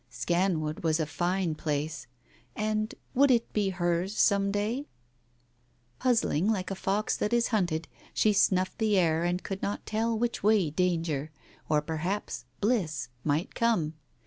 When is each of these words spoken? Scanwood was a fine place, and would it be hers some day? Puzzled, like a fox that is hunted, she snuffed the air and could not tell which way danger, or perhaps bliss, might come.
Scanwood 0.09 0.83
was 0.83 0.99
a 0.99 1.05
fine 1.05 1.53
place, 1.53 2.07
and 2.55 2.95
would 3.13 3.29
it 3.29 3.53
be 3.53 3.69
hers 3.69 4.17
some 4.17 4.49
day? 4.51 4.87
Puzzled, 5.99 6.47
like 6.47 6.71
a 6.71 6.75
fox 6.75 7.15
that 7.15 7.31
is 7.33 7.49
hunted, 7.49 7.87
she 8.11 8.33
snuffed 8.33 8.79
the 8.79 8.97
air 8.97 9.23
and 9.23 9.43
could 9.43 9.61
not 9.61 9.85
tell 9.85 10.17
which 10.17 10.41
way 10.41 10.71
danger, 10.71 11.29
or 11.69 11.83
perhaps 11.83 12.45
bliss, 12.59 13.09
might 13.23 13.53
come. 13.53 13.93